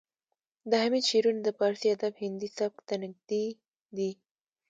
د 0.69 0.71
حمید 0.83 1.03
شعرونه 1.09 1.41
د 1.43 1.49
پارسي 1.59 1.87
ادب 1.95 2.13
هندي 2.23 2.49
سبک 2.57 2.79
ته 2.87 2.95
نږدې 3.03 3.45
دي 3.97 4.11